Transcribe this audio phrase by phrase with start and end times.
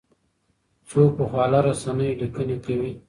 [0.89, 2.91] څوک په خواله رسنیو لیکنې کوي؟